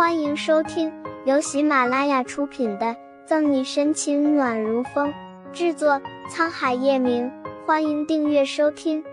[0.00, 0.90] 欢迎收听
[1.26, 2.86] 由喜马拉雅出品的
[3.26, 5.12] 《赠你深情暖如风》，
[5.52, 7.30] 制作沧海夜明。
[7.66, 9.04] 欢迎订阅收听。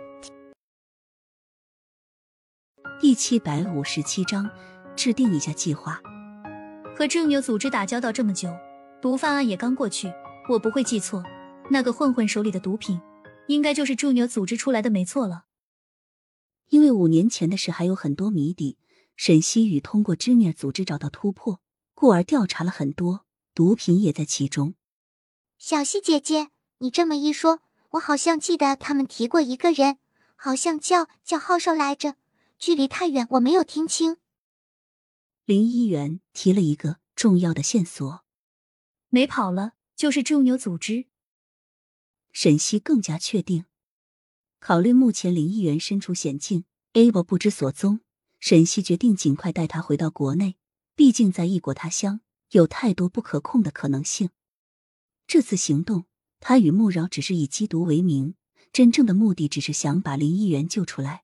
[3.02, 4.50] 第七百五十七章，
[4.96, 6.02] 制定一下计划。
[6.96, 8.50] 和正牛组织打交道这么久，
[9.02, 10.10] 毒贩案也刚过去，
[10.48, 11.22] 我不会记错，
[11.70, 13.02] 那个混混手里的毒品，
[13.48, 15.48] 应该就是正牛组织出来的，没错了。
[16.70, 18.78] 因为五年前的事还有很多谜底。
[19.18, 21.60] 沈西雨通过知念组织找到突破，
[21.96, 24.76] 故而调查了很多，毒品也在其中。
[25.58, 29.98] 小溪姐姐，你这么一说，我好像记得他们提过一个人，
[30.36, 32.16] 好像叫叫浩少来着，
[32.60, 34.18] 距离太远，我没有听清。
[35.46, 38.24] 林一元提了一个重要的线索，
[39.10, 41.08] 没跑了，就是重牛组织。
[42.32, 43.66] 沈西更加确定，
[44.60, 48.02] 考虑目前林一元身处险境，able 不知所踪。
[48.40, 50.58] 沈西决定尽快带他回到国内，
[50.96, 54.30] 毕竟在异国他乡有太多不可控的可能性。
[55.26, 56.06] 这次行动，
[56.40, 58.36] 他与穆饶只是以缉毒为名，
[58.72, 61.24] 真正的目的只是想把林一元救出来。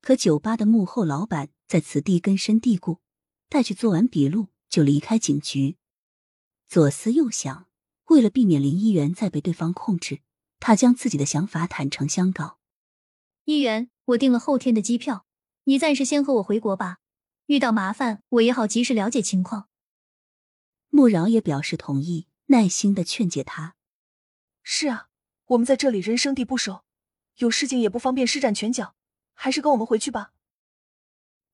[0.00, 3.00] 可酒吧的幕后老板在此地根深蒂固，
[3.48, 5.76] 带去做完笔录就离开警局。
[6.68, 7.68] 左思右想，
[8.06, 10.20] 为了避免林一元再被对方控制，
[10.58, 12.58] 他将自己的想法坦诚相告
[13.44, 15.23] ：“一元，我订了后天的机票。”
[15.64, 16.98] 你暂时先和我回国吧，
[17.46, 19.68] 遇到麻烦我也好及时了解情况。
[20.90, 23.74] 穆饶也表示同意，耐心的劝解他。
[24.62, 25.08] 是啊，
[25.46, 26.84] 我们在这里人生地不熟，
[27.36, 28.94] 有事情也不方便施展拳脚，
[29.32, 30.32] 还是跟我们回去吧。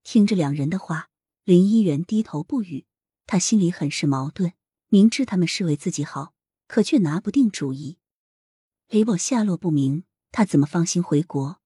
[0.03, 1.11] 听着两人的话，
[1.45, 2.87] 林一元低头不语，
[3.27, 4.53] 他心里很是矛盾，
[4.89, 6.35] 明知他们是为自己好，
[6.67, 7.99] 可却拿不定主意。
[8.89, 11.61] 雷宝下落不明，他怎么放心回国？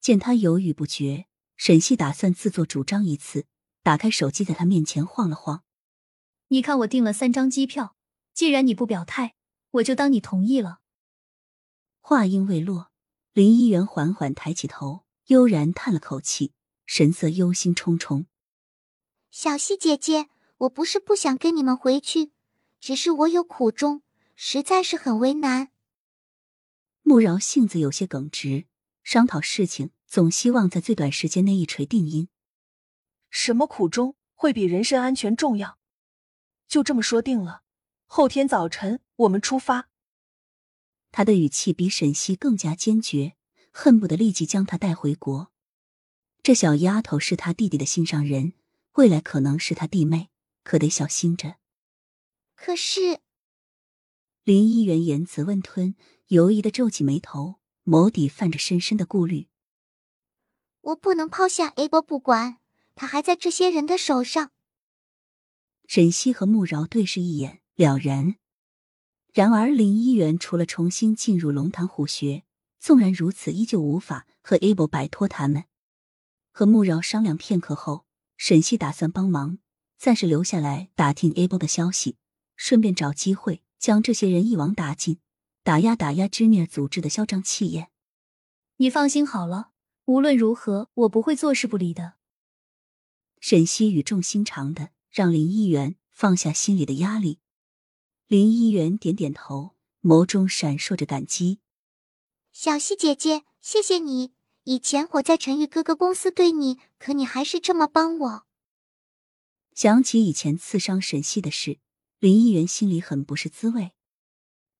[0.00, 1.26] 见他犹豫不决。
[1.64, 3.46] 沈西打算自作主张一次，
[3.84, 5.62] 打开手机，在他面前晃了晃。
[6.48, 7.94] 你看，我订了三张机票，
[8.34, 9.36] 既然你不表态，
[9.70, 10.80] 我就当你同意了。
[12.00, 12.90] 话音未落，
[13.32, 16.52] 林一元缓缓抬起头，悠然叹了口气，
[16.84, 18.24] 神色忧心忡忡。
[19.30, 22.32] 小溪姐姐，我不是不想跟你们回去，
[22.80, 24.02] 只是我有苦衷，
[24.34, 25.68] 实在是很为难。
[27.02, 28.66] 穆饶性子有些耿直，
[29.04, 29.92] 商讨事情。
[30.12, 32.28] 总希望在最短时间内一锤定音。
[33.30, 35.78] 什么苦衷会比人身安全重要？
[36.68, 37.62] 就这么说定了，
[38.04, 39.88] 后天早晨我们出发。
[41.12, 43.36] 他的语气比沈西更加坚决，
[43.70, 45.50] 恨不得立即将他带回国。
[46.42, 48.52] 这小丫头是他弟弟的心上人，
[48.96, 50.28] 未来可能是他弟妹，
[50.62, 51.56] 可得小心着。
[52.54, 53.20] 可是，
[54.44, 55.94] 林一元言辞问吞，
[56.26, 59.48] 犹疑的皱起眉头，眸底泛着深深的顾虑。
[60.82, 62.58] 我不能抛下 A 波不管，
[62.94, 64.50] 他还在这些人的手上。
[65.86, 68.36] 沈西和穆饶对视一眼，了然。
[69.32, 72.44] 然而林一元除了重新进入龙潭虎穴，
[72.78, 75.64] 纵然如此，依旧无法和 A 波摆脱他们。
[76.50, 78.04] 和穆饶商量片刻后，
[78.36, 79.58] 沈西打算帮忙，
[79.98, 82.16] 暂时留下来打听 A 波的消息，
[82.56, 85.18] 顺便找机会将这些人一网打尽，
[85.62, 87.88] 打压打压知念组织的嚣张气焰。
[88.76, 89.71] 你放心好了。
[90.06, 92.14] 无论如何，我不会坐视不理的。
[93.40, 97.38] 沈西语重心长的让林一元放下心里的压力。
[98.26, 101.60] 林一元点点头，眸中闪烁着感激。
[102.52, 104.32] 小溪姐姐，谢谢你。
[104.64, 108.46] 以前我在陈玉哥哥公司对你，可你还是这么帮我。
[109.74, 111.78] 想起以前刺伤沈西的事，
[112.18, 113.92] 林一元心里很不是滋味。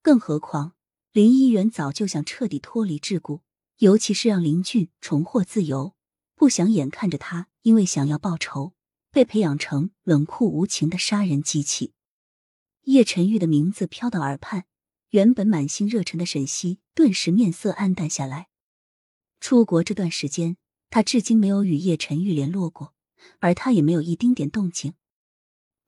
[0.03, 0.75] 更何况，
[1.13, 3.41] 林一元早就想彻底脱离桎梏。
[3.79, 5.95] 尤其是让林俊重获自由，
[6.35, 8.75] 不想眼看着他因为想要报仇，
[9.11, 11.95] 被培养成冷酷无情的杀人机器。
[12.83, 14.65] 叶晨玉的名字飘到耳畔，
[15.11, 18.49] 原本满心热忱的沈西顿时面色黯淡下来。
[19.41, 20.57] 出国这段时间，
[20.91, 22.95] 他至今没有与叶晨玉联络过，
[23.41, 24.95] 而他也没有一丁点动静，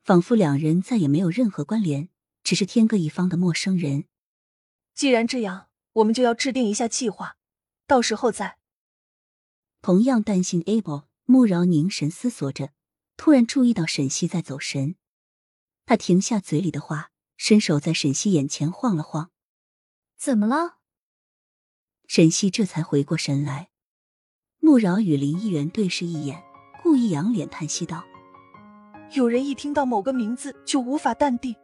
[0.03, 2.09] 仿佛两人再也没有任何关联，
[2.43, 4.05] 只是天各一方的陌生人。
[4.93, 7.37] 既然这样，我们就要制定一下计划。
[7.87, 8.57] 到时候再。
[9.81, 12.71] 同样担心 Able，穆饶凝神思索着，
[13.17, 14.95] 突然注意到沈西在走神，
[15.85, 19.29] 他停下嘴里的话，伸手在沈西眼前晃了晃。
[20.17, 20.77] 怎么了？
[22.07, 23.69] 沈西这才回过神来。
[24.59, 26.43] 穆饶与林议员对视一眼，
[26.81, 28.03] 故意仰脸叹息道
[29.13, 31.55] ：“有人一听到某个名字就无法淡定，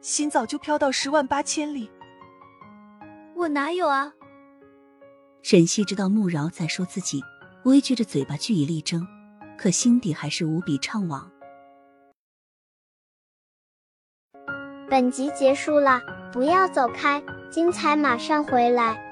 [0.00, 1.90] 心早就飘到十万八千里。”
[3.36, 4.14] 我哪有啊？
[5.42, 7.20] 沈西知道穆饶在说自己，
[7.64, 9.04] 微撅着嘴巴据以力争，
[9.58, 11.20] 可心底还是无比怅惘。
[14.88, 16.00] 本集结束了，
[16.32, 19.11] 不要走开，精彩马上回来。